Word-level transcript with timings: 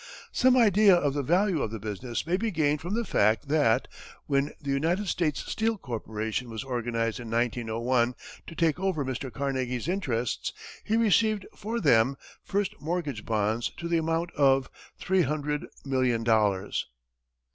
Some 0.31 0.57
idea 0.57 0.95
of 0.95 1.13
the 1.13 1.21
value 1.21 1.61
of 1.61 1.69
the 1.69 1.77
business 1.77 2.25
may 2.25 2.35
be 2.35 2.49
gained 2.49 2.81
from 2.81 2.95
the 2.95 3.05
fact 3.05 3.49
that, 3.49 3.87
when 4.25 4.51
the 4.59 4.71
United 4.71 5.07
States 5.09 5.41
Steel 5.51 5.77
Corporation 5.77 6.49
was 6.49 6.63
organized 6.63 7.19
in 7.19 7.29
1901 7.29 8.15
to 8.47 8.55
take 8.55 8.79
over 8.79 9.05
Mr. 9.05 9.31
Carnegie's 9.31 9.87
interests 9.87 10.53
he 10.83 10.97
received 10.97 11.45
for 11.55 11.79
them, 11.79 12.17
first 12.43 12.73
mortgage 12.81 13.25
bonds 13.27 13.69
to 13.77 13.87
the 13.87 13.97
amount 13.99 14.31
of 14.31 14.71
three 14.97 15.21
hundred 15.21 15.67
million 15.85 16.23
dollars. 16.23 16.87